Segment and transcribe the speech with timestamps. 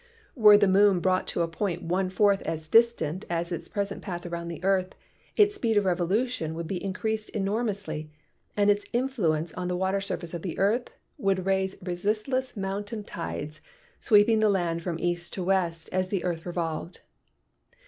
[0.35, 4.25] Were the moon brought to a point one fourth as distant as its present path
[4.25, 4.95] around the earth,
[5.37, 7.37] its speed of revolution would be enormously
[7.99, 8.09] increased
[8.57, 13.61] and its influence on the water surface of the earth would raise resistless mountain tides,
[13.99, 17.01] sweeping the land from east to west as the earth revolved.